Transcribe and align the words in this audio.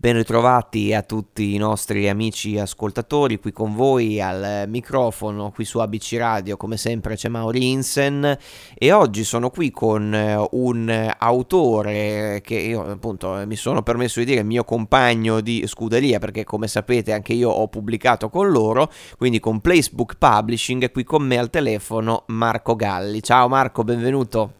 Ben 0.00 0.14
ritrovati 0.14 0.94
a 0.94 1.02
tutti 1.02 1.54
i 1.54 1.58
nostri 1.58 2.08
amici 2.08 2.58
ascoltatori 2.58 3.38
qui 3.38 3.52
con 3.52 3.74
voi 3.74 4.18
al 4.18 4.64
microfono 4.66 5.50
qui 5.50 5.66
su 5.66 5.78
ABC 5.78 6.16
Radio 6.16 6.56
come 6.56 6.78
sempre 6.78 7.16
c'è 7.16 7.28
Mauri 7.28 7.70
Insen 7.70 8.38
e 8.78 8.92
oggi 8.92 9.24
sono 9.24 9.50
qui 9.50 9.70
con 9.70 10.14
eh, 10.14 10.42
un 10.52 11.14
autore 11.18 12.40
che 12.42 12.54
io 12.54 12.82
appunto 12.92 13.42
mi 13.44 13.56
sono 13.56 13.82
permesso 13.82 14.20
di 14.20 14.24
dire 14.24 14.42
mio 14.42 14.64
compagno 14.64 15.42
di 15.42 15.64
scuderia 15.66 16.18
perché 16.18 16.44
come 16.44 16.66
sapete 16.66 17.12
anche 17.12 17.34
io 17.34 17.50
ho 17.50 17.68
pubblicato 17.68 18.30
con 18.30 18.48
loro 18.48 18.90
quindi 19.18 19.38
con 19.38 19.60
Placebook 19.60 20.16
Publishing 20.16 20.92
qui 20.92 21.04
con 21.04 21.24
me 21.24 21.36
al 21.36 21.50
telefono 21.50 22.22
Marco 22.28 22.74
Galli. 22.74 23.22
Ciao 23.22 23.48
Marco, 23.48 23.84
benvenuto. 23.84 24.52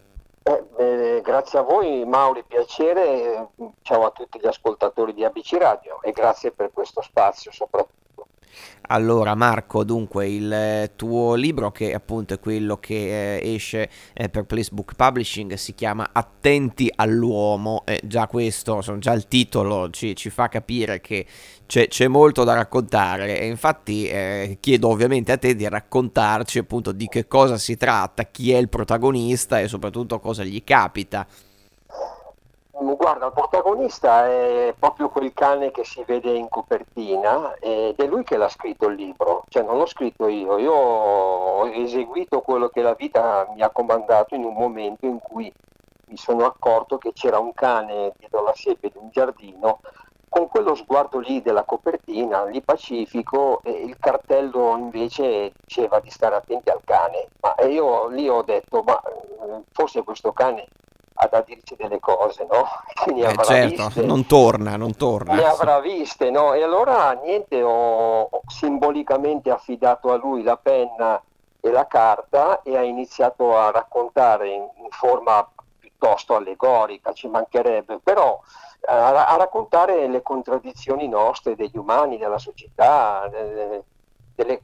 Grazie 1.21 1.59
a 1.59 1.61
voi 1.61 2.03
Mauri, 2.03 2.43
piacere, 2.47 3.49
ciao 3.83 4.05
a 4.05 4.11
tutti 4.11 4.39
gli 4.39 4.47
ascoltatori 4.47 5.13
di 5.13 5.23
ABC 5.23 5.53
Radio 5.53 6.01
e 6.01 6.11
grazie 6.11 6.51
per 6.51 6.71
questo 6.73 7.01
spazio 7.01 7.51
soprattutto. 7.51 8.27
Allora 8.87 9.35
Marco, 9.35 9.83
dunque 9.83 10.27
il 10.27 10.51
eh, 10.51 10.91
tuo 10.95 11.35
libro 11.35 11.71
che 11.71 11.93
appunto 11.93 12.33
è 12.33 12.39
quello 12.39 12.77
che 12.77 13.37
eh, 13.37 13.53
esce 13.53 13.89
eh, 14.13 14.29
per 14.29 14.45
Placebook 14.45 14.95
Publishing 14.95 15.53
si 15.53 15.75
chiama 15.75 16.09
Attenti 16.11 16.91
all'uomo 16.93 17.83
e 17.85 18.01
già 18.03 18.27
questo, 18.27 18.81
già 18.97 19.13
il 19.13 19.27
titolo 19.27 19.89
ci, 19.91 20.15
ci 20.15 20.29
fa 20.29 20.49
capire 20.49 20.99
che 20.99 21.25
c'è, 21.71 21.87
c'è, 21.87 22.09
molto 22.09 22.43
da 22.43 22.53
raccontare 22.53 23.39
e 23.39 23.47
infatti 23.47 24.05
eh, 24.05 24.57
chiedo 24.59 24.89
ovviamente 24.89 25.31
a 25.31 25.37
te 25.37 25.55
di 25.55 25.69
raccontarci 25.69 26.59
appunto 26.59 26.91
di 26.91 27.07
che 27.07 27.29
cosa 27.29 27.57
si 27.57 27.77
tratta, 27.77 28.23
chi 28.23 28.51
è 28.51 28.57
il 28.57 28.67
protagonista 28.67 29.57
e 29.57 29.69
soprattutto 29.69 30.19
cosa 30.19 30.43
gli 30.43 30.61
capita. 30.65 31.25
Guarda, 32.73 33.27
il 33.27 33.31
protagonista 33.31 34.27
è 34.27 34.75
proprio 34.77 35.07
quel 35.07 35.31
cane 35.33 35.71
che 35.71 35.85
si 35.85 36.03
vede 36.05 36.33
in 36.33 36.49
copertina 36.49 37.53
ed 37.53 37.97
è 37.97 38.05
lui 38.05 38.25
che 38.25 38.35
l'ha 38.35 38.49
scritto 38.49 38.89
il 38.89 38.95
libro, 38.95 39.45
cioè 39.47 39.63
non 39.63 39.77
l'ho 39.77 39.85
scritto 39.85 40.27
io, 40.27 40.57
io 40.57 40.73
ho 40.73 41.67
eseguito 41.69 42.41
quello 42.41 42.67
che 42.67 42.81
la 42.81 42.95
vita 42.95 43.49
mi 43.55 43.61
ha 43.61 43.69
comandato 43.69 44.35
in 44.35 44.43
un 44.43 44.55
momento 44.55 45.05
in 45.05 45.19
cui 45.19 45.49
mi 46.07 46.17
sono 46.17 46.43
accorto 46.43 46.97
che 46.97 47.13
c'era 47.13 47.39
un 47.39 47.53
cane 47.53 48.11
dietro 48.17 48.43
la 48.43 48.53
siepe 48.53 48.89
di 48.89 48.97
un 48.97 49.07
giardino 49.09 49.79
con 50.31 50.47
quello 50.47 50.75
sguardo 50.75 51.19
lì 51.19 51.41
della 51.41 51.65
copertina, 51.65 52.45
lì 52.45 52.61
pacifico, 52.61 53.59
e 53.63 53.71
il 53.71 53.97
cartello 53.99 54.77
invece 54.77 55.51
diceva 55.65 55.99
di 55.99 56.09
stare 56.09 56.35
attenti 56.35 56.69
al 56.69 56.79
cane. 56.85 57.27
Ma 57.41 57.53
io 57.65 58.07
lì 58.07 58.29
ho 58.29 58.41
detto, 58.41 58.81
ma 58.81 58.97
forse 59.73 60.03
questo 60.03 60.31
cane 60.31 60.67
ha 61.15 61.27
da 61.27 61.41
dirci 61.41 61.75
delle 61.75 61.99
cose, 61.99 62.47
no? 62.49 62.63
Quindi 63.03 63.23
eh, 63.23 63.35
certo, 63.43 63.87
viste, 63.87 64.01
non 64.03 64.25
torna, 64.25 64.77
non 64.77 64.95
torna. 64.95 65.35
Le 65.35 65.45
avrà 65.45 65.81
viste, 65.81 66.29
no? 66.29 66.53
E 66.53 66.63
allora 66.63 67.11
niente, 67.11 67.61
ho, 67.61 68.21
ho 68.21 68.41
simbolicamente 68.47 69.49
affidato 69.49 70.13
a 70.13 70.15
lui 70.15 70.43
la 70.43 70.55
penna 70.55 71.21
e 71.59 71.71
la 71.71 71.87
carta 71.87 72.61
e 72.61 72.77
ha 72.77 72.83
iniziato 72.83 73.57
a 73.57 73.69
raccontare 73.69 74.47
in, 74.47 74.65
in 74.77 74.89
forma 74.91 75.45
piuttosto 75.77 76.35
allegorica, 76.35 77.11
ci 77.11 77.27
mancherebbe, 77.27 77.99
però 78.01 78.39
a, 78.87 79.27
a, 79.27 79.35
raccontare 79.37 80.07
le 80.07 80.21
contraddizioni 80.21 81.07
nostre, 81.07 81.55
degli 81.55 81.77
umani, 81.77 82.17
della 82.17 82.39
società, 82.39 83.27
delle, 83.29 83.83
delle 84.35 84.61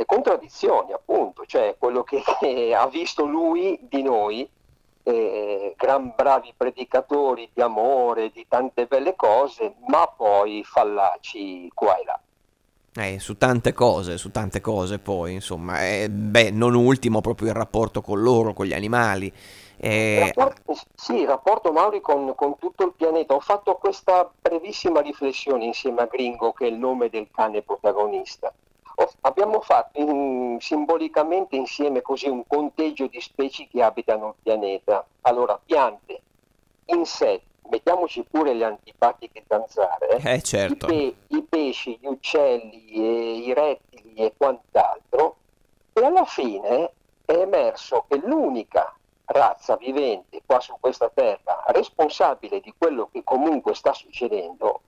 le 0.00 0.06
contraddizioni 0.06 0.92
appunto, 0.92 1.44
cioè 1.44 1.76
quello 1.78 2.02
che, 2.02 2.22
che 2.40 2.74
ha 2.74 2.86
visto 2.86 3.26
lui 3.26 3.78
di 3.82 4.02
noi 4.02 4.48
eh, 5.02 5.74
gran 5.76 6.14
bravi 6.16 6.54
predicatori 6.56 7.50
di 7.52 7.60
amore, 7.60 8.30
di 8.30 8.46
tante 8.48 8.86
belle 8.86 9.14
cose, 9.14 9.74
ma 9.88 10.06
poi 10.06 10.64
fallaci 10.64 11.70
qua 11.74 11.96
e 11.98 12.04
là. 12.04 12.20
Eh, 13.00 13.18
su 13.18 13.38
tante 13.38 13.72
cose, 13.72 14.18
su 14.18 14.30
tante 14.30 14.60
cose 14.60 14.98
poi, 14.98 15.34
insomma, 15.34 15.86
eh, 15.86 16.10
beh, 16.10 16.50
non 16.50 16.74
ultimo 16.74 17.20
proprio 17.20 17.48
il 17.48 17.54
rapporto 17.54 18.02
con 18.02 18.20
loro, 18.20 18.52
con 18.52 18.66
gli 18.66 18.74
animali. 18.74 19.32
Eh... 19.76 20.32
Rapporto, 20.34 20.76
sì, 20.94 21.20
il 21.20 21.26
rapporto 21.26 21.72
Mauri 21.72 22.00
con, 22.00 22.34
con, 22.34 22.58
tutto 22.58 22.84
il 22.84 22.92
pianeta. 22.94 23.34
Ho 23.34 23.40
fatto 23.40 23.76
questa 23.76 24.30
brevissima 24.40 25.00
riflessione 25.00 25.64
insieme 25.64 26.02
a 26.02 26.06
Gringo, 26.06 26.52
che 26.52 26.66
è 26.66 26.68
il 26.68 26.76
nome 26.76 27.08
del 27.08 27.28
cane 27.32 27.62
protagonista 27.62 28.52
abbiamo 29.22 29.60
fatto 29.60 30.00
in, 30.00 30.58
simbolicamente 30.60 31.56
insieme 31.56 32.02
così 32.02 32.28
un 32.28 32.46
conteggio 32.46 33.06
di 33.06 33.20
specie 33.20 33.66
che 33.68 33.82
abitano 33.82 34.28
il 34.28 34.34
pianeta. 34.42 35.06
Allora, 35.22 35.58
piante, 35.64 36.20
insetti, 36.86 37.49
mettiamoci 37.70 38.24
pure 38.28 38.52
le 38.52 38.64
antipatiche 38.64 39.44
zanzare, 39.46 40.18
eh, 40.18 40.42
certo. 40.42 40.86
i, 40.86 40.88
pe- 40.88 41.36
i, 41.36 41.42
pesci, 41.42 41.98
gli 42.00 42.06
uccelli, 42.06 43.46
i 43.46 43.54
rettili 43.54 44.14
e 44.14 44.34
quant'altro, 44.36 45.36
e 45.92 46.04
alla 46.04 46.24
fine 46.24 46.92
è 47.24 47.32
emerso 47.32 48.04
che 48.08 48.18
l'unica 48.18 48.94
razza 49.26 49.76
vivente 49.76 50.42
qua 50.44 50.60
su 50.60 50.74
questa 50.80 51.08
terra 51.12 51.62
responsabile 51.68 52.60
di 52.60 52.74
quello 52.76 53.08
che 53.12 53.22
comunque 53.22 53.74
sta 53.74 53.92
succedendo 53.92 54.80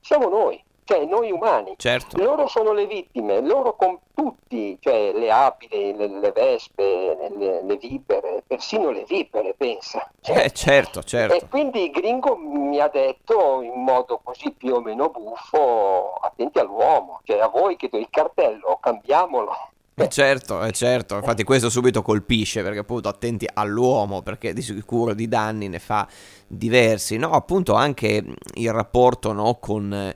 siamo 0.00 0.28
noi 0.28 0.62
cioè 0.84 1.04
noi 1.04 1.30
umani. 1.30 1.74
Certo. 1.76 2.16
Loro 2.22 2.46
sono 2.48 2.72
le 2.72 2.86
vittime, 2.86 3.40
loro 3.40 3.76
con 3.76 3.98
tutti, 4.14 4.76
cioè 4.80 5.12
le 5.12 5.30
api, 5.30 5.68
le, 5.70 6.08
le 6.08 6.32
vespe, 6.32 7.16
le, 7.36 7.62
le, 7.62 7.76
vipere, 7.76 8.42
persino 8.46 8.90
le 8.90 9.04
vipere, 9.04 9.54
pensa. 9.56 10.10
Cioè, 10.20 10.44
eh, 10.44 10.50
certo, 10.50 11.02
certo. 11.02 11.34
E 11.34 11.48
quindi 11.48 11.90
Gringo 11.90 12.36
mi 12.36 12.80
ha 12.80 12.88
detto 12.88 13.62
in 13.62 13.82
modo 13.82 14.20
così 14.22 14.52
più 14.52 14.74
o 14.74 14.80
meno 14.80 15.08
buffo, 15.08 16.14
attenti 16.20 16.58
all'uomo, 16.58 17.20
cioè 17.24 17.38
a 17.40 17.48
voi 17.48 17.76
che 17.76 17.88
do 17.88 17.98
il 17.98 18.08
cartello, 18.10 18.78
cambiamolo. 18.80 19.70
Eh 19.94 20.08
certo, 20.08 20.62
eh 20.64 20.72
certo, 20.72 21.16
infatti 21.16 21.44
questo 21.44 21.68
subito 21.68 22.00
colpisce 22.00 22.62
perché 22.62 22.78
appunto 22.78 23.10
attenti 23.10 23.46
all'uomo 23.52 24.22
perché 24.22 24.54
di 24.54 24.62
sicuro 24.62 25.12
di 25.12 25.28
danni 25.28 25.68
ne 25.68 25.78
fa 25.78 26.08
diversi, 26.46 27.18
no 27.18 27.30
appunto 27.32 27.74
anche 27.74 28.24
il 28.54 28.72
rapporto 28.72 29.34
no, 29.34 29.58
con 29.60 30.12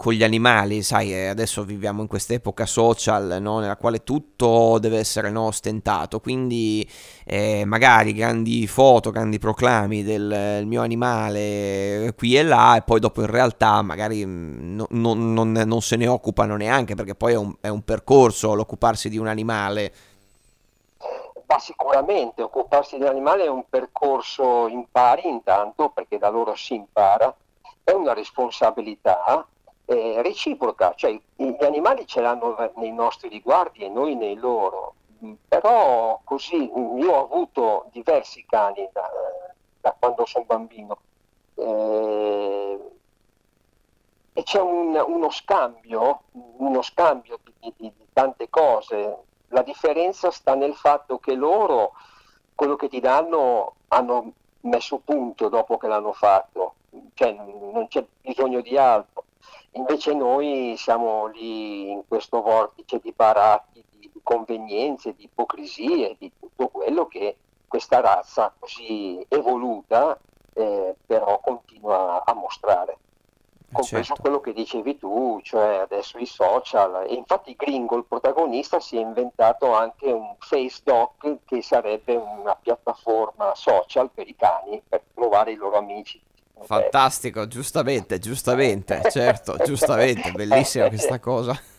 con 0.00 0.14
gli 0.14 0.24
animali, 0.24 0.82
sai, 0.82 1.12
eh, 1.12 1.26
adesso 1.26 1.62
viviamo 1.62 2.00
in 2.00 2.08
quest'epoca 2.08 2.64
social 2.64 3.36
no? 3.38 3.58
nella 3.58 3.76
quale 3.76 4.02
tutto 4.02 4.78
deve 4.78 4.96
essere 4.96 5.28
no, 5.28 5.42
ostentato, 5.42 6.20
quindi 6.20 6.88
eh, 7.26 7.66
magari 7.66 8.14
grandi 8.14 8.66
foto, 8.66 9.10
grandi 9.10 9.38
proclami 9.38 10.02
del, 10.02 10.62
mio 10.64 10.80
animale 10.80 12.14
qui 12.16 12.34
e 12.34 12.42
là 12.42 12.76
e 12.76 12.80
poi 12.80 12.98
dopo 12.98 13.20
in 13.20 13.26
realtà 13.26 13.82
magari 13.82 14.24
mm, 14.24 14.74
no, 14.76 14.86
no, 14.88 15.12
non, 15.12 15.52
non, 15.52 15.82
se 15.82 15.96
ne 15.96 16.06
occupano 16.06 16.56
neanche 16.56 16.94
perché 16.94 17.14
poi 17.14 17.34
è 17.34 17.36
un, 17.36 17.54
è 17.60 17.68
un 17.68 17.82
percorso 17.82 18.54
l'occuparsi 18.54 19.10
di 19.10 19.18
un 19.18 19.26
animale. 19.26 19.92
Ma 21.46 21.58
sicuramente 21.58 22.40
occuparsi 22.40 22.96
di 22.96 23.02
un 23.02 23.08
animale 23.10 23.44
è 23.44 23.48
un 23.48 23.64
percorso 23.68 24.66
impari 24.66 25.28
intanto 25.28 25.90
perché 25.90 26.16
da 26.16 26.30
loro 26.30 26.54
si 26.56 26.74
impara, 26.74 27.36
è 27.84 27.90
una 27.90 28.14
responsabilità 28.14 29.46
eh, 29.90 30.22
reciproca, 30.22 30.94
cioè 30.94 31.18
gli 31.34 31.64
animali 31.64 32.06
ce 32.06 32.20
l'hanno 32.20 32.54
nei 32.76 32.92
nostri 32.92 33.28
riguardi 33.28 33.82
e 33.82 33.88
noi 33.88 34.14
nei 34.14 34.36
loro, 34.36 34.94
però 35.48 36.20
così 36.22 36.70
io 36.70 37.12
ho 37.12 37.24
avuto 37.24 37.88
diversi 37.90 38.46
cani 38.48 38.88
da, 38.92 39.10
da 39.80 39.96
quando 39.98 40.24
sono 40.26 40.44
bambino. 40.44 40.96
Eh, 41.56 42.78
e 44.32 44.42
c'è 44.44 44.60
un, 44.60 44.94
uno 44.94 45.30
scambio, 45.30 46.20
uno 46.32 46.82
scambio 46.82 47.40
di, 47.42 47.52
di, 47.76 47.92
di 47.92 48.06
tante 48.12 48.48
cose, 48.48 49.16
la 49.48 49.62
differenza 49.62 50.30
sta 50.30 50.54
nel 50.54 50.74
fatto 50.76 51.18
che 51.18 51.34
loro 51.34 51.94
quello 52.54 52.76
che 52.76 52.88
ti 52.88 53.00
danno 53.00 53.74
hanno 53.88 54.32
messo 54.60 54.98
punto 54.98 55.48
dopo 55.48 55.78
che 55.78 55.88
l'hanno 55.88 56.12
fatto, 56.12 56.74
cioè 57.14 57.32
non 57.32 57.88
c'è 57.88 58.04
bisogno 58.20 58.60
di 58.60 58.78
altro. 58.78 59.24
Invece 59.72 60.14
noi 60.14 60.74
siamo 60.76 61.26
lì 61.26 61.90
in 61.90 62.02
questo 62.06 62.42
vortice 62.42 62.98
di 62.98 63.12
baratti, 63.12 63.84
di 63.90 64.10
convenienze, 64.22 65.14
di 65.14 65.24
ipocrisie, 65.24 66.16
di 66.18 66.32
tutto 66.38 66.68
quello 66.68 67.06
che 67.06 67.36
questa 67.68 68.00
razza 68.00 68.52
così 68.58 69.24
evoluta 69.28 70.18
eh, 70.54 70.96
però 71.06 71.38
continua 71.40 72.24
a 72.24 72.34
mostrare. 72.34 72.98
Compreso 73.72 74.02
certo. 74.02 74.22
quello 74.22 74.40
che 74.40 74.52
dicevi 74.52 74.98
tu, 74.98 75.38
cioè 75.44 75.76
adesso 75.76 76.18
i 76.18 76.26
social. 76.26 77.06
E 77.08 77.14
infatti 77.14 77.54
Gringo, 77.54 77.96
il 77.96 78.04
protagonista, 78.04 78.80
si 78.80 78.96
è 78.96 79.00
inventato 79.00 79.72
anche 79.72 80.10
un 80.10 80.34
FaceDoc 80.38 81.44
che 81.44 81.62
sarebbe 81.62 82.16
una 82.16 82.56
piattaforma 82.56 83.54
social 83.54 84.10
per 84.10 84.26
i 84.26 84.34
cani 84.34 84.82
per 84.88 85.02
trovare 85.14 85.52
i 85.52 85.56
loro 85.56 85.76
amici 85.76 86.20
Fantastico, 86.62 87.46
giustamente, 87.46 88.18
giustamente, 88.18 89.02
certo, 89.10 89.56
giustamente, 89.58 90.32
bellissima 90.32 90.88
questa 90.88 91.18
cosa. 91.18 91.58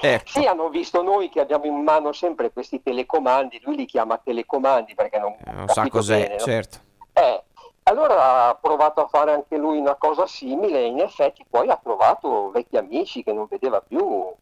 certo. 0.00 0.30
Sì, 0.30 0.44
hanno 0.46 0.68
visto 0.68 1.02
noi 1.02 1.28
che 1.28 1.40
abbiamo 1.40 1.66
in 1.66 1.82
mano 1.82 2.12
sempre 2.12 2.52
questi 2.52 2.82
telecomandi, 2.82 3.60
lui 3.64 3.76
li 3.76 3.86
chiama 3.86 4.18
telecomandi 4.18 4.94
perché 4.94 5.18
non, 5.18 5.32
eh, 5.44 5.52
non 5.52 5.68
sa 5.68 5.88
cos'è, 5.88 6.20
bene, 6.20 6.34
no? 6.36 6.40
certo. 6.40 6.78
Eh, 7.12 7.42
allora 7.84 8.48
ha 8.48 8.54
provato 8.54 9.02
a 9.02 9.08
fare 9.08 9.32
anche 9.32 9.56
lui 9.56 9.78
una 9.78 9.94
cosa 9.96 10.26
simile 10.26 10.78
e 10.78 10.86
in 10.86 11.00
effetti 11.00 11.44
poi 11.48 11.68
ha 11.68 11.78
trovato 11.82 12.50
vecchi 12.50 12.76
amici 12.76 13.22
che 13.22 13.32
non 13.32 13.46
vedeva 13.48 13.80
più 13.80 14.32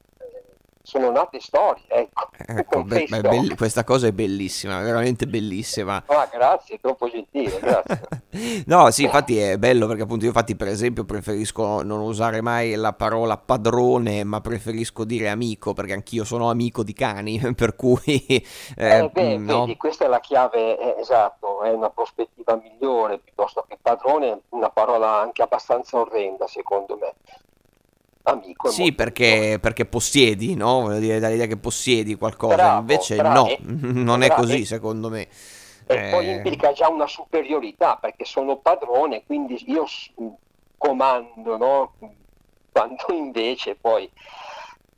sono 0.82 1.10
nate 1.10 1.40
storie. 1.40 1.84
Ecco, 1.88 2.28
ecco 2.46 2.84
be- 2.84 3.06
be- 3.08 3.20
belli- 3.20 3.54
questa 3.54 3.84
cosa 3.84 4.08
è 4.08 4.12
bellissima, 4.12 4.80
veramente 4.80 5.26
bellissima. 5.26 6.02
Ah, 6.06 6.28
grazie, 6.30 6.78
troppo 6.78 7.08
gentile, 7.08 7.58
grazie. 7.60 8.00
no, 8.66 8.90
sì, 8.90 9.04
infatti 9.04 9.38
è 9.38 9.58
bello 9.58 9.86
perché 9.86 10.02
appunto 10.02 10.24
io 10.24 10.30
infatti 10.30 10.56
per 10.56 10.68
esempio 10.68 11.04
preferisco 11.04 11.82
non 11.82 12.00
usare 12.00 12.40
mai 12.40 12.74
la 12.74 12.92
parola 12.92 13.36
padrone, 13.36 14.24
ma 14.24 14.40
preferisco 14.40 15.04
dire 15.04 15.28
amico 15.28 15.72
perché 15.74 15.92
anch'io 15.92 16.24
sono 16.24 16.48
amico 16.48 16.82
di 16.82 16.92
cani, 16.92 17.38
per 17.54 17.76
cui... 17.76 18.00
Eh, 18.06 18.44
eh, 18.76 19.08
beh, 19.10 19.36
no? 19.36 19.60
vedi, 19.60 19.76
questa 19.76 20.04
è 20.04 20.08
la 20.08 20.20
chiave, 20.20 20.78
eh, 20.78 21.00
esatto, 21.00 21.62
è 21.62 21.70
una 21.70 21.90
prospettiva 21.90 22.56
migliore 22.56 23.18
piuttosto 23.18 23.64
che 23.68 23.78
padrone, 23.80 24.42
una 24.50 24.70
parola 24.70 25.20
anche 25.20 25.42
abbastanza 25.42 25.98
orrenda 25.98 26.46
secondo 26.46 26.96
me 27.00 27.14
amico. 28.24 28.70
Sì, 28.70 28.92
perché, 28.92 29.58
perché, 29.60 29.84
possiedi, 29.84 30.54
no? 30.54 30.82
Voglio 30.82 30.98
dire, 30.98 31.18
dall'idea 31.18 31.46
che 31.46 31.56
possiedi 31.56 32.14
qualcosa, 32.14 32.54
bravo, 32.54 32.80
invece 32.80 33.16
bravo, 33.16 33.40
no, 33.40 33.48
eh, 33.48 33.58
non 33.66 34.18
bravo, 34.18 34.24
è 34.24 34.28
così 34.30 34.64
secondo 34.64 35.08
me. 35.08 35.28
E 35.92 36.06
eh... 36.08 36.10
poi 36.10 36.30
implica 36.30 36.72
già 36.72 36.88
una 36.88 37.06
superiorità, 37.06 37.96
perché 37.96 38.24
sono 38.24 38.56
padrone, 38.56 39.24
quindi 39.24 39.62
io 39.66 39.84
comando, 40.76 41.56
no? 41.56 41.92
Quando 42.72 43.04
invece 43.12 43.74
poi 43.74 44.10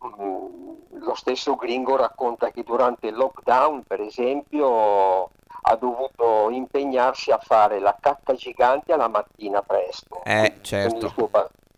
mh, 0.00 0.98
lo 0.98 1.14
stesso 1.14 1.56
Gringo 1.56 1.96
racconta 1.96 2.50
che 2.50 2.62
durante 2.62 3.08
il 3.08 3.14
lockdown, 3.14 3.82
per 3.82 4.00
esempio, 4.00 5.30
ha 5.66 5.76
dovuto 5.76 6.50
impegnarsi 6.50 7.30
a 7.30 7.38
fare 7.38 7.80
la 7.80 7.96
cacca 8.00 8.34
gigante 8.34 8.92
alla 8.92 9.08
mattina 9.08 9.62
presto. 9.62 10.22
Eh, 10.24 10.58
certo 10.60 11.12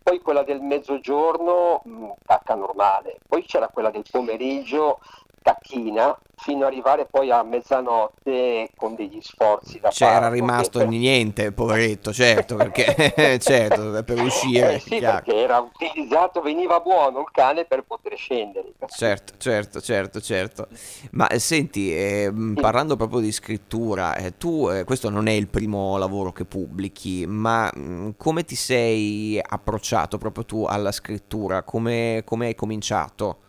poi 0.07 0.21
quella 0.21 0.43
del 0.43 0.61
mezzogiorno 0.61 1.81
mh, 1.83 1.89
mm, 1.89 2.09
cacca 2.25 2.55
normale, 2.55 3.19
poi 3.27 3.43
c'era 3.43 3.67
quella 3.67 3.89
del 3.89 4.05
pomeriggio 4.09 4.99
cacchina 5.47 6.17
fino 6.39 6.65
ad 6.65 6.71
arrivare 6.71 7.07
poi 7.09 7.31
a 7.31 7.41
mezzanotte 7.41 8.69
con 8.75 8.95
degli 8.95 9.19
sforzi 9.21 9.79
da 9.79 9.89
C'era 9.89 10.19
parto, 10.19 10.33
rimasto 10.33 10.79
per... 10.79 10.87
niente, 10.87 11.51
poveretto, 11.51 12.11
certo, 12.13 12.55
perché 12.55 13.13
certo, 13.39 14.03
per 14.03 14.21
uscire. 14.21 14.75
Eh 14.75 14.79
sì, 14.79 14.99
perché 14.99 15.35
era 15.35 15.59
utilizzato, 15.59 16.41
veniva 16.41 16.79
buono 16.79 17.21
il 17.21 17.29
cane 17.31 17.65
per 17.65 17.83
poter 17.83 18.15
scendere. 18.17 18.73
Certo, 18.87 19.33
certo, 19.37 19.81
certo, 19.81 20.21
certo. 20.21 20.67
Ma 21.11 21.27
eh, 21.27 21.39
senti, 21.39 21.95
eh, 21.95 22.31
parlando 22.59 22.95
proprio 22.95 23.19
di 23.19 23.31
scrittura, 23.31 24.15
eh, 24.15 24.37
tu, 24.37 24.69
eh, 24.69 24.83
questo 24.83 25.09
non 25.09 25.27
è 25.27 25.31
il 25.31 25.47
primo 25.47 25.97
lavoro 25.97 26.31
che 26.33 26.45
pubblichi, 26.45 27.25
ma 27.25 27.71
mh, 27.73 27.79
mm, 27.79 28.09
come 28.17 28.43
ti 28.43 28.55
sei 28.55 29.39
approcciato 29.41 30.17
proprio 30.17 30.45
tu 30.45 30.65
alla 30.65 30.91
scrittura? 30.91 31.63
Come, 31.63 32.21
come 32.25 32.47
hai 32.47 32.55
cominciato? 32.55 33.39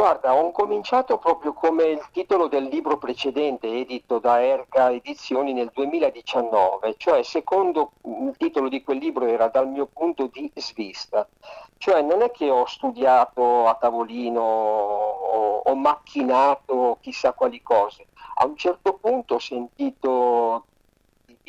Guarda, 0.00 0.34
ho 0.34 0.50
cominciato 0.50 1.18
proprio 1.18 1.52
come 1.52 1.84
il 1.84 2.08
titolo 2.10 2.48
del 2.48 2.64
libro 2.64 2.96
precedente 2.96 3.66
edito 3.66 4.18
da 4.18 4.42
Erga 4.42 4.90
Edizioni 4.90 5.52
nel 5.52 5.70
2019, 5.74 6.94
cioè 6.96 7.22
secondo 7.22 7.92
il 8.04 8.34
titolo 8.38 8.70
di 8.70 8.82
quel 8.82 8.96
libro 8.96 9.26
era 9.26 9.48
dal 9.48 9.68
mio 9.68 9.84
punto 9.92 10.30
di 10.32 10.50
svista, 10.54 11.28
cioè 11.76 12.00
non 12.00 12.22
è 12.22 12.30
che 12.30 12.48
ho 12.48 12.64
studiato 12.64 13.66
a 13.66 13.74
tavolino 13.74 14.40
o 14.40 15.58
ho 15.66 15.74
macchinato 15.74 16.96
chissà 17.02 17.34
quali 17.34 17.60
cose, 17.60 18.06
a 18.36 18.46
un 18.46 18.56
certo 18.56 18.94
punto 18.94 19.34
ho 19.34 19.38
sentito 19.38 20.64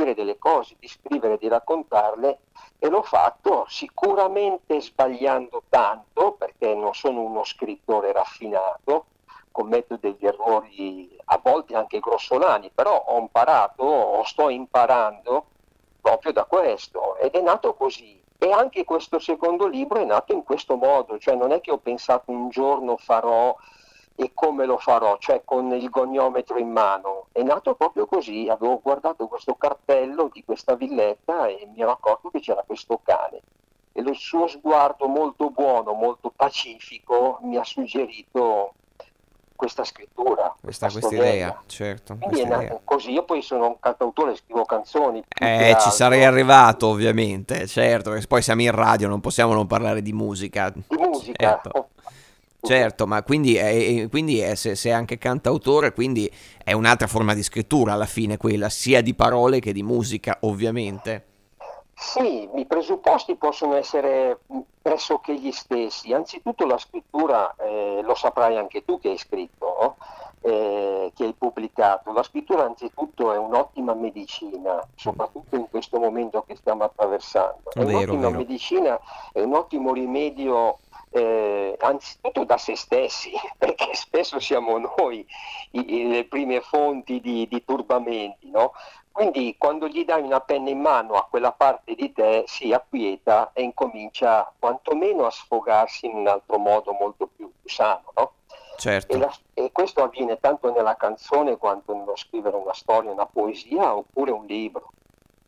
dire 0.02 0.16
delle 0.16 0.38
cose, 0.38 0.76
di 0.80 0.88
scrivere, 0.88 1.38
di 1.38 1.48
raccontarle 1.48 2.40
e 2.80 2.90
l'ho 2.90 3.04
fatto 3.04 3.66
sicuramente 3.68 4.82
sbagliando 4.82 5.64
tanto 5.70 6.34
perché 6.34 6.74
non 6.74 6.94
sono 6.94 7.22
uno 7.22 7.44
scrittore 7.44 8.12
raffinato, 8.12 9.06
commetto 9.52 9.98
degli 9.98 10.26
errori 10.26 11.16
a 11.26 11.40
volte 11.42 11.76
anche 11.76 12.00
grossolani, 12.00 12.72
però 12.74 13.04
ho 13.08 13.20
imparato 13.20 13.84
o 13.84 14.24
sto 14.24 14.50
imparando 14.50 15.46
proprio 16.02 16.32
da 16.32 16.46
questo 16.46 17.18
ed 17.18 17.34
è 17.34 17.42
nato 17.42 17.76
così. 17.76 18.20
E 18.44 18.52
anche 18.52 18.86
questo 18.86 19.20
secondo 19.20 19.68
libro 19.68 20.00
è 20.00 20.04
nato 20.04 20.34
in 20.34 20.44
questo 20.44 20.76
modo, 20.76 21.20
cioè 21.20 21.36
non 21.36 21.52
è 21.52 21.62
che 21.62 21.70
ho 21.70 21.78
pensato 21.78 22.32
un 22.32 22.50
giorno 22.50 22.98
farò 22.98 23.56
e 24.16 24.32
come 24.34 24.66
lo 24.66 24.80
farò, 24.80 25.18
cioè 25.20 25.44
con 25.46 25.72
il 25.74 25.88
goniometro 25.92 26.58
in 26.58 26.72
mano. 26.72 27.21
È 27.34 27.42
nato 27.44 27.76
proprio 27.76 28.06
così, 28.08 28.50
avevo 28.50 28.80
guardato 28.82 29.28
questo 29.28 29.56
cartello 29.56 30.30
di 30.32 30.44
questa 30.44 30.76
villetta 30.76 31.48
e 31.48 31.68
mi 31.74 31.82
ero 31.82 31.92
accorto 31.92 32.30
che 32.30 32.40
c'era 32.42 32.64
questo 32.66 33.00
cane. 33.04 33.42
E 33.94 34.02
il 34.02 34.16
suo 34.16 34.48
sguardo 34.48 35.08
molto 35.08 35.50
buono, 35.50 35.94
molto 35.94 36.32
pacifico, 36.36 37.40
mi 37.44 37.58
ha 37.58 37.64
suggerito 37.64 38.74
questa 39.62 39.84
scrittura. 39.84 40.56
Questa, 40.60 40.90
questa 40.90 41.14
idea, 41.14 41.62
certo. 41.68 42.18
Quindi 42.18 42.38
questa 42.38 42.60
è 42.60 42.64
idea. 42.66 42.80
così, 42.84 43.12
io 43.12 43.24
poi 43.24 43.44
sono 43.44 43.68
un 43.68 43.80
cantautore, 43.80 44.36
scrivo 44.36 44.66
canzoni. 44.66 45.24
Eh, 45.40 45.78
ci 45.80 45.92
sarei 45.92 46.26
arrivato 46.26 46.88
ovviamente, 46.88 47.68
certo, 47.68 48.10
perché 48.10 48.26
poi 48.26 48.42
siamo 48.42 48.64
in 48.64 48.72
radio, 48.72 49.08
non 49.08 49.20
possiamo 49.20 49.54
non 49.54 49.68
parlare 49.68 50.02
di 50.02 50.14
musica. 50.14 50.72
Di 50.72 50.98
musica, 50.98 51.62
certo. 51.62 51.90
Certo, 52.62 53.08
ma 53.08 53.24
quindi, 53.24 53.56
è, 53.56 54.08
quindi 54.10 54.40
è, 54.40 54.56
se, 54.56 54.76
se, 54.76 54.90
è 54.90 54.94
anche 54.94 55.18
cantautore, 55.18 55.94
quindi 55.94 56.32
è 56.64 56.74
un'altra 56.74 57.08
forma 57.08 57.34
di 57.34 57.42
scrittura 57.42 57.94
alla 57.94 58.06
fine 58.06 58.38
quella, 58.38 58.70
sia 58.70 59.02
di 59.02 59.16
parole 59.16 59.60
che 59.60 59.74
di 59.74 59.82
musica, 59.82 60.38
ovviamente. 60.42 61.26
Sì, 61.94 62.50
i 62.56 62.66
presupposti 62.66 63.36
possono 63.36 63.76
essere 63.76 64.40
pressoché 64.82 65.36
gli 65.36 65.52
stessi. 65.52 66.14
Anzitutto 66.14 66.66
la 66.66 66.78
scrittura, 66.78 67.54
eh, 67.60 68.02
lo 68.04 68.16
saprai 68.16 68.58
anche 68.58 68.84
tu 68.84 69.00
che 69.00 69.10
hai 69.10 69.18
scritto, 69.18 69.78
no? 69.80 69.96
eh, 70.42 71.12
che 71.16 71.24
hai 71.26 71.34
pubblicato. 71.38 72.12
La 72.12 72.24
scrittura 72.24 72.64
anzitutto 72.64 73.32
è 73.34 73.38
un'ottima 73.38 73.94
medicina, 73.94 74.82
soprattutto 74.96 75.56
in 75.56 75.68
questo 75.70 76.00
momento 76.00 76.44
che 76.46 76.56
stiamo 76.56 76.84
attraversando. 76.84 77.70
È 77.72 77.84
vero, 77.84 77.90
un'ottima 77.90 78.28
vero. 78.28 78.38
medicina, 78.38 79.00
è 79.32 79.42
un 79.42 79.54
ottimo 79.54 79.94
rimedio 79.94 80.80
eh, 81.12 81.76
anzitutto 81.80 82.44
da 82.44 82.58
se 82.58 82.76
stessi, 82.76 83.32
perché 83.58 83.94
spesso 83.94 84.40
siamo 84.40 84.78
noi 84.78 85.26
i, 85.72 85.96
i, 85.96 86.08
le 86.08 86.26
prime 86.26 86.62
fonti 86.62 87.20
di, 87.20 87.48
di 87.48 87.64
turbamenti, 87.64 88.50
no? 88.50 88.74
Quindi 89.12 89.56
quando 89.58 89.88
gli 89.88 90.06
dai 90.06 90.22
una 90.22 90.40
penna 90.40 90.70
in 90.70 90.80
mano 90.80 91.16
a 91.16 91.28
quella 91.30 91.52
parte 91.52 91.96
di 91.96 92.14
te 92.14 92.46
si 92.48 92.72
acquieta 92.72 93.52
e 93.54 93.62
incomincia 93.62 94.52
quantomeno 94.58 95.26
a 95.26 95.32
sfogarsi 95.32 96.06
in 96.06 96.16
un 96.16 96.28
altro 96.28 96.58
modo 96.58 96.94
molto 96.94 97.28
più 97.28 97.52
sano. 97.66 98.14
No? 98.16 98.32
Certo. 98.78 99.14
E, 99.14 99.18
la, 99.18 99.32
e, 99.54 99.70
questo 99.74 100.02
avviene 100.02 100.40
tanto 100.40 100.72
nella 100.72 100.96
canzone 100.96 101.58
quanto 101.58 101.94
nello 101.94 102.16
scrivere 102.16 102.56
una 102.56 102.74
storia, 102.74 103.12
una 103.12 103.26
poesia 103.26 103.96
oppure 103.96 104.32
un 104.32 104.46
libro. 104.46 104.92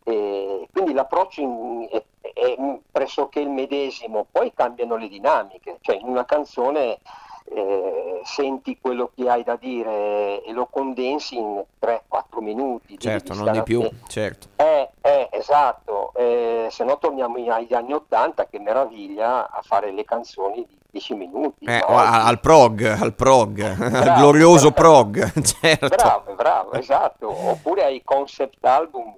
E 0.03 0.67
quindi 0.71 0.91
l'approccio 0.91 1.41
in, 1.41 1.87
è, 1.89 2.03
è, 2.19 2.55
pressoché 3.03 3.41
il 3.41 3.49
medesimo, 3.49 4.25
poi 4.31 4.53
cambiano 4.53 4.95
le 4.95 5.09
dinamiche, 5.09 5.77
cioè 5.81 5.97
in 5.97 6.07
una 6.07 6.23
canzone 6.23 6.99
eh, 7.45 8.21
senti 8.23 8.77
quello 8.79 9.11
che 9.13 9.29
hai 9.29 9.43
da 9.43 9.57
dire 9.57 10.41
e 10.41 10.53
lo 10.53 10.67
condensi 10.67 11.35
in 11.35 11.61
3-4 11.81 11.99
minuti. 12.39 12.97
Certo, 12.97 13.33
non 13.33 13.51
di 13.51 13.61
più, 13.63 13.87
certo. 14.07 14.47
Eh, 14.55 14.89
eh, 15.01 15.27
esatto, 15.31 16.13
eh, 16.15 16.67
se 16.69 16.85
no 16.85 16.97
torniamo 16.97 17.35
agli 17.53 17.73
anni 17.73 17.93
80, 17.93 18.47
che 18.47 18.59
meraviglia 18.59 19.49
a 19.49 19.61
fare 19.61 19.91
le 19.91 20.05
canzoni 20.05 20.65
di 20.65 20.77
10 20.91 21.15
minuti. 21.15 21.65
Eh, 21.65 21.83
no? 21.85 21.97
al 21.97 22.39
prog, 22.39 22.83
al 22.83 23.13
prog, 23.13 23.75
bravo, 23.75 23.97
al 23.97 24.17
glorioso 24.17 24.71
bravo, 24.71 25.09
prog, 25.09 25.41
certo. 25.43 25.87
Bravo, 25.89 26.33
bravo, 26.35 26.71
esatto, 26.73 27.49
oppure 27.49 27.83
ai 27.83 28.01
concept 28.05 28.63
album 28.63 29.13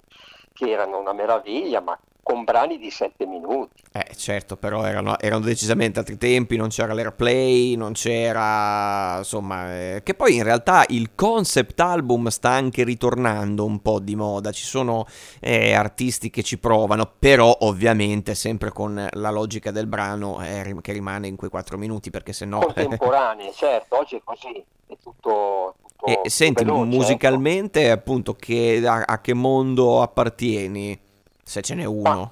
che 0.53 0.71
erano 0.71 0.97
una 0.97 1.13
meraviglia, 1.13 1.81
ma 1.81 1.95
con 2.35 2.43
brani 2.43 2.77
di 2.77 2.91
7 2.91 3.25
minuti. 3.25 3.81
Eh 3.93 4.13
certo, 4.13 4.57
però 4.57 4.83
erano, 4.83 5.17
erano, 5.17 5.45
decisamente 5.45 5.99
altri 5.99 6.17
tempi, 6.17 6.57
non 6.57 6.67
c'era 6.67 6.93
l'airplay, 6.93 7.75
non 7.75 7.93
c'era... 7.93 9.19
insomma... 9.19 9.73
Eh, 9.73 10.01
che 10.03 10.15
poi 10.15 10.35
in 10.35 10.43
realtà 10.43 10.83
il 10.89 11.15
concept 11.15 11.79
album 11.79 12.27
sta 12.27 12.49
anche 12.49 12.83
ritornando 12.83 13.63
un 13.63 13.81
po' 13.81 13.99
di 13.99 14.17
moda, 14.17 14.51
ci 14.51 14.65
sono 14.65 15.05
eh, 15.39 15.73
artisti 15.73 16.29
che 16.29 16.43
ci 16.43 16.57
provano, 16.57 17.09
però 17.17 17.55
ovviamente 17.61 18.35
sempre 18.35 18.71
con 18.71 19.07
la 19.09 19.31
logica 19.31 19.71
del 19.71 19.87
brano 19.87 20.43
eh, 20.43 20.75
che 20.81 20.91
rimane 20.91 21.27
in 21.27 21.37
quei 21.37 21.49
4 21.49 21.77
minuti, 21.77 22.09
perché 22.09 22.33
se 22.33 22.43
no... 22.43 22.59
Contemporanei, 22.59 23.51
certo, 23.55 23.97
oggi 23.97 24.17
è 24.17 24.21
così, 24.25 24.61
è 24.87 24.97
tutto... 25.01 25.75
E 26.03 26.29
senti, 26.29 26.63
veloce, 26.65 26.81
ecco. 26.81 26.95
musicalmente 26.97 27.89
appunto 27.89 28.33
che, 28.33 28.83
a, 28.85 29.05
a 29.07 29.21
che 29.21 29.33
mondo 29.33 30.01
appartieni? 30.03 31.04
Se 31.45 31.61
ce 31.61 31.75
n'è 31.75 31.85
uno. 31.85 32.01
Ma 32.01 32.31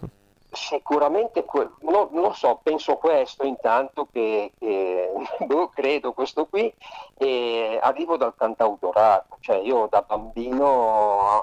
sicuramente, 0.52 1.46
no, 1.82 2.10
non 2.12 2.34
so, 2.34 2.60
penso 2.62 2.96
questo 2.98 3.44
intanto 3.46 4.08
che, 4.12 4.52
che 4.58 5.12
boh, 5.46 5.70
credo 5.70 6.14
questo 6.14 6.46
qui, 6.46 6.74
e 7.18 7.80
arrivo 7.82 8.18
dal 8.18 8.36
cantautorato, 8.36 9.38
cioè 9.40 9.58
io 9.58 9.88
da 9.90 10.02
bambino 10.02 11.42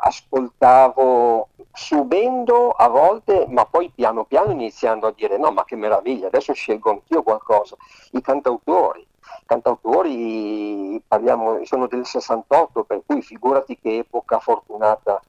ascoltavo 0.00 1.48
subendo 1.72 2.70
a 2.70 2.88
volte, 2.88 3.46
ma 3.48 3.64
poi 3.64 3.90
piano 3.94 4.24
piano 4.24 4.52
iniziando 4.52 5.06
a 5.06 5.12
dire 5.12 5.38
no, 5.38 5.50
ma 5.50 5.64
che 5.64 5.76
meraviglia, 5.76 6.26
adesso 6.26 6.52
scelgo 6.52 6.90
anch'io 6.90 7.22
qualcosa. 7.22 7.76
I 8.12 8.20
cantautori, 8.20 9.06
cantautori 9.46 11.02
parliamo, 11.06 11.64
sono 11.64 11.86
del 11.86 12.04
68, 12.04 12.84
per 12.84 13.02
cui 13.06 13.22
figurati 13.22 13.78
che 13.78 13.98
epoca 13.98 14.38
fortunata 14.40 15.22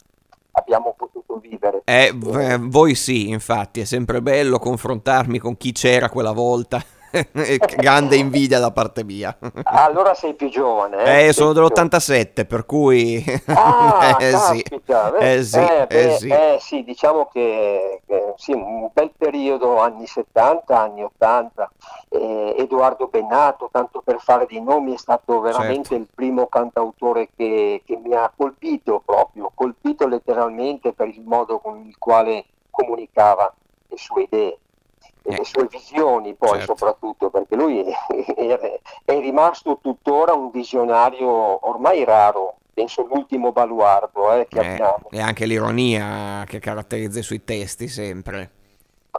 abbiamo 0.66 0.96
potuto 0.98 1.38
vivere. 1.38 1.82
Eh, 1.86 2.12
voi 2.14 2.96
sì, 2.96 3.30
infatti, 3.30 3.82
è 3.82 3.86
sempre 3.86 4.22
bello 4.22 4.58
confrontarmi 4.58 5.38
con 5.38 5.56
chi 5.58 5.72
c'era 5.72 6.10
quella 6.10 6.32
volta. 6.32 6.84
grande 7.78 8.18
invidia 8.18 8.60
da 8.60 8.72
parte 8.72 9.04
mia. 9.04 9.36
allora 9.64 10.14
sei 10.14 10.34
più 10.34 10.50
giovane. 10.50 11.04
Eh, 11.04 11.28
eh 11.28 11.34
sono 11.34 11.54
dell'87, 11.54 12.46
per 12.46 12.66
cui... 12.66 13.24
Ah, 13.46 14.18
eh, 14.20 14.32
caspita, 14.32 15.18
eh, 15.18 15.44
sì, 15.44 15.60
eh, 15.60 15.86
beh, 15.88 16.14
eh, 16.14 16.18
sì. 16.18 16.28
Eh, 16.28 16.58
sì, 16.60 16.84
diciamo 16.84 17.30
che, 17.32 18.02
sì, 18.36 18.52
un 18.52 18.90
bel 18.92 19.12
periodo, 19.18 19.80
anni 19.80 20.08
70, 20.08 20.80
anni 20.80 21.04
80. 21.04 21.72
Edoardo 22.58 23.08
Bennato, 23.08 23.68
tanto 23.72 24.02
per 24.02 24.20
fare 24.20 24.46
dei 24.48 24.62
nomi, 24.62 24.94
è 24.94 24.98
stato 24.98 25.42
veramente 25.42 25.90
certo. 25.90 25.96
il 25.96 26.08
primo 26.14 26.48
cantautore 26.48 27.30
che, 27.36 27.82
che 27.86 28.00
mi 28.02 28.14
ha 28.14 28.32
colpito 28.34 29.02
proprio, 29.04 29.52
colpito 29.96 30.08
letteralmente 30.08 30.94
per 30.94 31.08
il 31.08 31.24
modo 31.24 31.60
con 31.60 31.86
il 31.86 31.96
quale 31.98 32.46
comunicava 32.70 33.54
le 33.88 33.98
sue 33.98 34.24
idee 34.24 34.58
e 35.24 35.38
le 35.38 35.44
sue 35.44 35.68
visioni 35.68 36.36
poi 36.36 36.60
certo. 36.60 36.76
soprattutto 36.76 37.30
perché 37.30 37.56
lui 37.56 37.82
è, 37.82 38.82
è, 39.06 39.20
rimasto 39.20 39.80
tuttora 39.82 40.34
un 40.34 40.52
visionario 40.52 41.68
ormai 41.68 42.04
raro 42.04 42.58
penso 42.74 43.08
l'ultimo 43.10 43.52
baluardo 43.52 44.34
eh, 44.34 44.48
che 44.48 44.60
eh, 44.60 44.68
abbiamo 44.68 45.10
e 45.10 45.22
anche 45.22 45.46
l'ironia 45.46 46.44
che 46.46 46.60
caratterizza 46.60 47.20
i 47.20 47.24
suoi 47.24 47.44
testi 47.44 47.88
sempre 47.88 48.52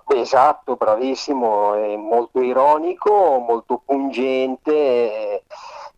esatto 0.08 0.76
bravissimo 0.76 1.74
è 1.74 1.96
molto 1.96 2.40
ironico 2.40 3.38
molto 3.38 3.82
pungente 3.84 5.25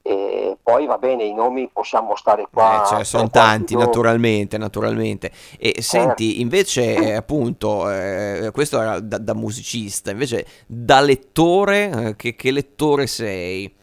e 0.08 0.56
poi 0.62 0.86
va 0.86 0.96
bene, 0.96 1.24
i 1.24 1.34
nomi 1.34 1.68
possiamo 1.70 2.16
stare 2.16 2.48
qua. 2.50 2.82
Eh, 2.82 2.86
cioè, 2.86 3.04
sono 3.04 3.28
tanti, 3.28 3.74
giorni. 3.74 3.84
naturalmente, 3.84 4.56
naturalmente. 4.56 5.30
E 5.58 5.74
eh. 5.76 5.82
senti, 5.82 6.40
invece, 6.40 6.94
eh, 6.94 7.14
appunto, 7.14 7.90
eh, 7.90 8.48
questo 8.54 8.80
era 8.80 9.00
da, 9.00 9.18
da, 9.18 9.34
musicista, 9.34 10.10
invece 10.10 10.46
da 10.66 11.00
lettore, 11.00 11.90
eh, 11.90 12.16
che, 12.16 12.36
che, 12.36 12.50
lettore 12.52 13.06
sei? 13.06 13.76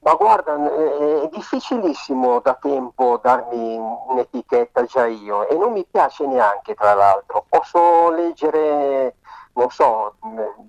Ma 0.00 0.14
guarda, 0.14 0.56
è 0.56 1.28
difficilissimo 1.30 2.40
da 2.40 2.58
tempo 2.60 3.20
darmi 3.22 3.76
un'etichetta 4.08 4.84
già 4.86 5.06
io 5.06 5.48
e 5.48 5.56
non 5.56 5.72
mi 5.72 5.86
piace 5.88 6.26
neanche, 6.26 6.74
tra 6.74 6.94
l'altro. 6.94 7.46
Posso 7.48 8.10
leggere, 8.10 9.14
non 9.52 9.70
so, 9.70 10.16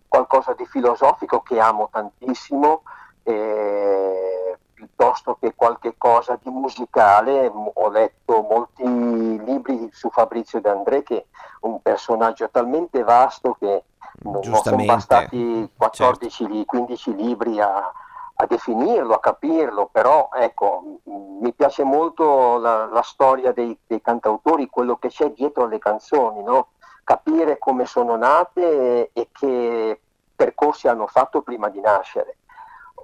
qualcosa 0.08 0.54
di 0.54 0.65
filosofico 0.68 1.42
che 1.42 1.60
amo 1.60 1.89
tantissimo. 1.92 2.84
Eh, 3.24 4.35
piuttosto 4.96 5.38
che 5.40 5.54
qualche 5.56 5.96
cosa 5.98 6.40
di 6.42 6.50
musicale. 6.50 7.52
Ho 7.54 7.90
letto 7.90 8.42
molti 8.50 8.84
libri 9.44 9.90
su 9.92 10.10
Fabrizio 10.10 10.62
De 10.62 10.70
André, 10.70 11.04
che 11.04 11.18
è 11.18 11.25
un 11.62 11.82
personaggio 11.82 12.50
talmente 12.50 13.04
vasto 13.04 13.58
che 13.60 13.84
non 14.24 14.42
sono 14.44 14.86
bastati 14.86 15.70
14, 15.75 16.46
certo. 16.46 16.64
15 16.66 17.16
libri 17.16 17.60
a, 17.60 17.92
a, 18.36 18.46
definirlo, 18.46 19.14
a 19.14 19.20
capirlo, 19.20 19.90
però 19.92 20.30
ecco, 20.34 21.00
mi 21.04 21.54
piace 21.54 21.84
molto 21.84 22.58
la, 22.58 22.86
la 22.86 23.02
storia 23.02 23.52
dei, 23.52 23.78
dei, 23.86 24.02
cantautori, 24.02 24.70
quello 24.70 24.96
che 24.96 25.10
c'è 25.10 25.32
dietro 25.32 25.66
alle 25.66 25.80
canzoni, 25.80 26.42
no? 26.42 26.70
capire 27.04 27.60
come 27.60 27.86
sono 27.86 28.16
nate 28.16 28.62
e, 28.62 29.10
e 29.14 29.30
che 29.32 30.00
percorsi 30.36 30.88
hanno 30.88 31.06
fatto 31.08 31.42
prima 31.42 31.70
di 31.70 31.80
nascere 31.80 32.38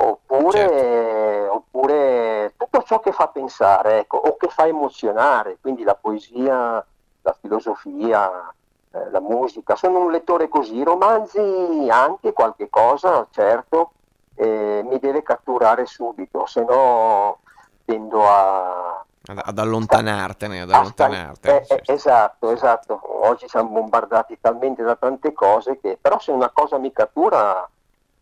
oppure, 0.03 0.57
certo. 0.57 1.40
Oppure, 1.53 2.53
tutto 2.58 2.84
ciò 2.84 3.00
che 3.00 3.12
fa 3.12 3.27
pensare 3.27 4.00
ecco, 4.00 4.17
o 4.17 4.38
che 4.38 4.48
fa 4.48 4.67
emozionare, 4.67 5.58
quindi 5.62 5.84
la 5.84 5.96
poesia, 5.96 6.86
la 7.22 7.38
filosofia, 7.39 8.53
eh, 8.91 9.10
la 9.10 9.20
musica. 9.22 9.75
Sono 9.75 10.00
un 10.00 10.12
lettore 10.12 10.48
così, 10.48 10.84
romanzi 10.84 11.88
anche 11.89 12.34
qualche 12.34 12.70
cosa, 12.70 13.27
certo, 13.31 13.91
eh, 14.36 14.81
mi 14.86 15.00
deve 15.00 15.24
catturare 15.24 15.86
subito, 15.86 16.46
se 16.46 16.63
no 16.63 17.39
tendo 17.86 18.27
a... 18.27 19.05
Ad, 19.24 19.60
allontanartene, 19.60 20.62
ad 20.62 20.72
allontanartene. 20.72 21.62
Eh, 21.62 21.65
certo. 21.65 21.91
esatto, 21.91 22.51
esatto. 22.51 23.27
Oggi 23.27 23.48
siamo 23.48 23.70
bombardati 23.70 24.39
talmente 24.41 24.81
da 24.81 24.96
tante 24.96 25.31
cose 25.31 25.79
che 25.79 25.98
però 26.01 26.17
se 26.17 26.31
una 26.31 26.50
cosa 26.50 26.79
mi 26.79 26.91
cattura 26.91 27.70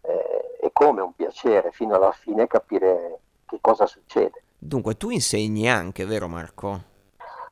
eh, 0.02 0.49
è 0.60 0.70
come 0.74 1.02
un 1.02 1.14
piacere 1.14 1.72
fino 1.72 1.96
alla 1.96 2.12
fine 2.12 2.48
capire 2.48 3.20
che 3.46 3.58
cosa 3.62 3.86
succede. 3.86 4.44
Dunque, 4.58 4.98
tu 4.98 5.10
insegni 5.10 5.70
anche, 5.70 6.06
vero 6.06 6.28
Marco? 6.28 6.88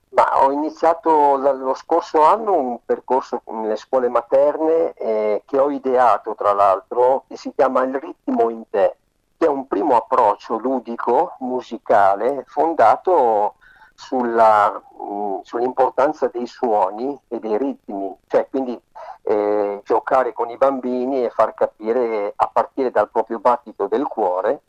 Ma 0.09 0.43
ho 0.43 0.51
iniziato 0.51 1.37
lo 1.37 1.73
scorso 1.73 2.23
anno 2.23 2.53
un 2.53 2.79
percorso 2.83 3.41
nelle 3.45 3.75
scuole 3.75 4.09
materne 4.09 4.93
eh, 4.93 5.43
che 5.45 5.57
ho 5.57 5.69
ideato 5.69 6.33
tra 6.35 6.53
l'altro 6.53 7.23
che 7.27 7.37
si 7.37 7.51
chiama 7.55 7.83
Il 7.83 7.95
ritmo 7.95 8.49
in 8.49 8.63
te, 8.69 8.95
che 9.37 9.45
è 9.45 9.49
un 9.49 9.67
primo 9.67 9.95
approccio 9.95 10.57
ludico, 10.57 11.35
musicale, 11.39 12.43
fondato 12.47 13.55
sulla, 13.93 14.71
mh, 14.71 15.03
mm, 15.03 15.39
sull'importanza 15.43 16.27
dei 16.27 16.47
suoni 16.47 17.17
e 17.27 17.39
dei 17.39 17.57
ritmi, 17.57 18.15
cioè 18.27 18.47
quindi 18.49 18.79
eh, 19.27 19.81
giocare 19.83 20.31
con 20.31 20.49
i 20.49 20.57
bambini 20.57 21.25
e 21.25 21.29
far 21.29 21.53
capire 21.53 22.31
a 22.35 22.49
partire 22.51 22.91
dal 22.91 23.09
proprio 23.09 23.39
battito 23.39 23.87
del 23.87 24.05
cuore. 24.07 24.61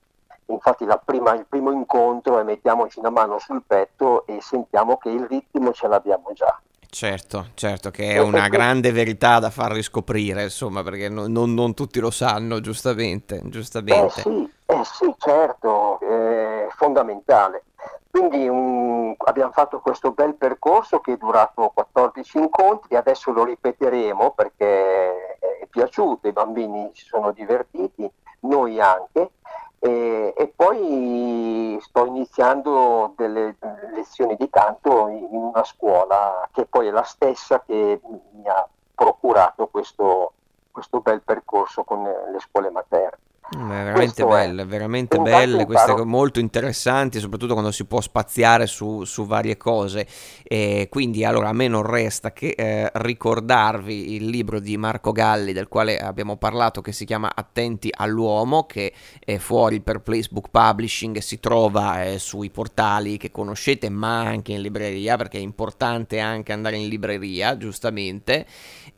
Infatti 0.47 0.87
prima, 1.05 1.35
il 1.35 1.47
primo 1.49 1.71
incontro 1.71 2.39
è 2.39 2.43
mettiamoci 2.43 2.99
una 2.99 3.11
mano 3.11 3.39
sul 3.39 3.63
petto 3.67 4.27
e 4.27 4.41
sentiamo 4.41 4.97
che 4.97 5.11
il 5.11 5.27
ritmo 5.27 5.73
ce 5.73 5.87
l'abbiamo 5.87 6.33
già. 6.33 6.59
Certo, 6.91 7.49
certo, 7.55 7.91
che 7.91 8.13
è 8.13 8.19
una 8.19 8.49
grande 8.49 8.91
verità 8.93 9.39
da 9.39 9.51
far 9.51 9.73
riscoprire, 9.73 10.45
insomma, 10.45 10.83
perché 10.83 11.11
non, 11.11 11.31
non, 11.31 11.53
non 11.53 11.75
tutti 11.75 12.01
lo 12.01 12.11
sanno, 12.11 12.61
giustamente. 12.61 13.43
giustamente. 13.45 14.21
Eh 14.21 14.23
sì, 14.23 14.53
eh 14.65 14.85
sì 14.85 15.15
certo, 15.19 16.01
è 16.01 16.67
fondamentale. 16.71 17.65
Quindi 18.11 18.49
un, 18.49 19.15
abbiamo 19.19 19.53
fatto 19.53 19.81
questo 19.81 20.13
bel 20.13 20.35
percorso 20.35 21.01
che 21.01 21.13
è 21.13 21.17
durato 21.17 21.71
14 21.75 22.39
incontri, 22.39 22.97
adesso 22.97 23.31
lo 23.33 23.45
ripeteremo 23.45 24.33
perché 24.33 25.39
è 25.39 25.67
piaciuto, 25.69 26.27
i 26.27 26.33
bambini 26.33 26.91
si 26.95 27.05
sono 27.05 27.33
divertiti, 27.33 28.11
noi 28.41 28.81
anche, 28.81 29.31
e, 29.79 30.35
e 30.37 30.53
poi 30.55 31.79
sto 31.81 32.07
iniziando 32.07 33.13
delle 33.17 33.57
lezioni 33.93 34.37
di 34.37 34.49
canto 34.51 35.09
in 35.09 35.29
una 35.31 35.63
scuola 35.65 36.49
che 36.53 36.67
poi 36.67 36.89
è 36.89 36.91
la 36.91 37.05
stessa 37.05 37.63
che 37.65 38.01
mi 38.03 38.49
ha 38.49 38.67
procurato 38.95 39.69
questo, 39.69 40.33
questo 40.73 41.01
bel 41.01 41.23
percorso 41.23 41.85
con 41.85 42.03
le 42.03 42.41
scuole 42.41 42.71
materne. 42.71 43.27
Mm, 43.57 43.67
veramente 43.67 44.25
belle, 44.27 44.65
veramente 44.67 45.19
belle, 45.19 45.65
queste 45.65 46.05
molto 46.05 46.39
interessanti, 46.39 47.19
soprattutto 47.19 47.55
quando 47.55 47.73
si 47.73 47.87
può 47.87 48.03
spaziare 48.03 48.67
su, 48.67 49.05
su 49.05 49.25
varie 49.25 49.57
cose. 49.57 50.07
E 50.43 50.89
quindi 50.91 51.25
allora 51.25 51.49
a 51.49 51.55
me 51.55 51.67
non 51.67 51.83
resta 51.83 52.33
che 52.33 52.49
eh, 52.51 52.91
ricordarvi 52.93 54.17
il 54.17 54.27
libro 54.27 54.61
di 54.61 54.77
Marco 54.77 55.13
Galli 55.13 55.55
del 55.55 55.69
quale 55.69 55.97
abbiamo 55.97 56.37
parlato 56.37 56.83
che 56.83 56.93
si 56.93 57.07
chiama 57.07 57.33
Attenti 57.35 57.89
all'uomo, 57.91 58.67
che 58.67 58.93
è 59.19 59.39
fuori 59.39 59.81
per 59.81 60.01
Placebook 60.01 60.51
Publishing 60.51 61.17
e 61.17 61.23
si 61.23 61.41
trova 61.41 62.05
eh, 62.05 62.19
sui 62.19 62.51
portali 62.51 63.17
che 63.17 63.31
conoscete, 63.31 63.89
ma 63.89 64.21
anche 64.21 64.53
in 64.53 64.61
libreria, 64.61 65.17
perché 65.17 65.39
è 65.39 65.43
importante 65.43 66.21
anche 66.21 66.53
andare 66.53 66.77
in 66.77 66.89
libreria, 66.89 67.57
giustamente. 67.57 68.45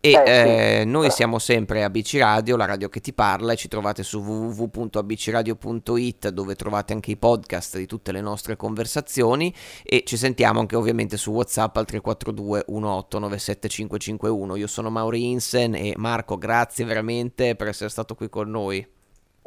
E 0.02 0.12
eh, 0.12 0.82
noi 0.86 1.10
siamo 1.10 1.38
sempre 1.38 1.84
a 1.84 1.90
BC 1.90 2.16
Radio, 2.20 2.56
la 2.56 2.64
radio 2.64 2.88
che 2.88 3.00
ti 3.00 3.12
parla, 3.12 3.52
e 3.52 3.56
ci 3.56 3.68
trovate 3.68 4.02
su 4.02 4.20
www.abcradio.it 4.20 6.30
dove 6.30 6.54
trovate 6.54 6.94
anche 6.94 7.10
i 7.10 7.18
podcast 7.18 7.76
di 7.76 7.84
tutte 7.84 8.10
le 8.10 8.22
nostre 8.22 8.56
conversazioni 8.56 9.54
e 9.84 10.02
ci 10.06 10.16
sentiamo 10.16 10.60
anche 10.60 10.74
ovviamente 10.74 11.18
su 11.18 11.32
WhatsApp 11.32 11.76
al 11.76 11.84
342 11.84 12.64
1897551. 12.66 14.56
Io 14.56 14.66
sono 14.66 14.88
Mauri 14.88 15.32
Insen 15.32 15.74
e 15.74 15.92
Marco, 15.98 16.38
grazie 16.38 16.86
veramente 16.86 17.54
per 17.54 17.68
essere 17.68 17.90
stato 17.90 18.14
qui 18.14 18.30
con 18.30 18.48
noi. 18.48 18.78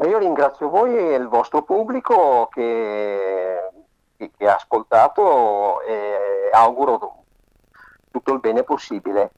Io 0.06 0.18
ringrazio 0.20 0.70
voi 0.70 0.96
e 0.96 1.16
il 1.16 1.30
vostro 1.30 1.64
pubblico 1.64 2.48
che, 2.52 3.58
che 4.18 4.48
ha 4.48 4.54
ascoltato 4.54 5.82
e 5.82 6.52
auguro 6.52 7.24
tutto 8.12 8.34
il 8.34 8.40
bene 8.40 8.62
possibile. 8.62 9.32